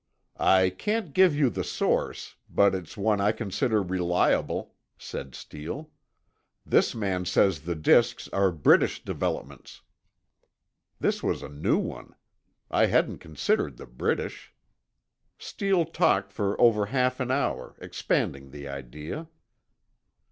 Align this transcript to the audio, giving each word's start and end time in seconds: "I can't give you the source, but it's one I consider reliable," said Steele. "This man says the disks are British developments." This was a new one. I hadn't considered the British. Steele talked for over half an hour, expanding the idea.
"I 0.39 0.71
can't 0.71 1.13
give 1.13 1.35
you 1.35 1.51
the 1.51 1.63
source, 1.63 2.35
but 2.49 2.73
it's 2.73 2.97
one 2.97 3.21
I 3.21 3.31
consider 3.31 3.83
reliable," 3.83 4.73
said 4.97 5.35
Steele. 5.35 5.91
"This 6.65 6.95
man 6.95 7.23
says 7.23 7.59
the 7.61 7.75
disks 7.75 8.27
are 8.29 8.49
British 8.49 9.03
developments." 9.03 9.81
This 10.99 11.21
was 11.21 11.43
a 11.43 11.49
new 11.49 11.77
one. 11.77 12.15
I 12.71 12.87
hadn't 12.87 13.19
considered 13.19 13.77
the 13.77 13.85
British. 13.85 14.55
Steele 15.37 15.85
talked 15.85 16.33
for 16.33 16.59
over 16.59 16.87
half 16.87 17.19
an 17.19 17.29
hour, 17.29 17.75
expanding 17.79 18.49
the 18.49 18.67
idea. 18.67 19.27